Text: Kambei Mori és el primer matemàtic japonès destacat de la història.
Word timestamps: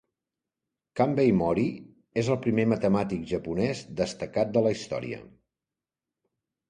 Kambei 1.01 1.25
Mori 1.41 1.65
és 2.23 2.31
el 2.35 2.39
primer 2.45 2.65
matemàtic 2.73 3.29
japonès 3.35 3.83
destacat 4.03 4.57
de 4.57 4.65
la 4.69 4.73
història. 4.79 5.21